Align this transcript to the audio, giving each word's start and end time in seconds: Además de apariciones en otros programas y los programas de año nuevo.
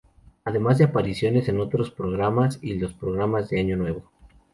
Además 0.45 0.79
de 0.79 0.85
apariciones 0.85 1.47
en 1.47 1.59
otros 1.59 1.91
programas 1.91 2.57
y 2.63 2.73
los 2.73 2.91
programas 2.91 3.51
de 3.51 3.59
año 3.59 3.77
nuevo. 3.77 4.01